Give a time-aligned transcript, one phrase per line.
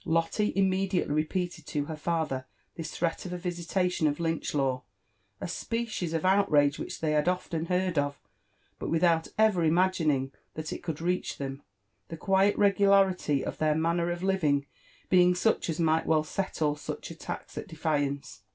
[0.03, 4.81] Lotte immediately repeated to her father this threat of a visitation of Lynch'law;
[5.39, 8.19] a species of outrage which they had often heard of,
[8.79, 11.61] but without ever imagining that it could reach them,
[12.07, 14.65] the quiet regu larity of their manner of living
[15.09, 18.41] being such as might well set all such attacks at defiance.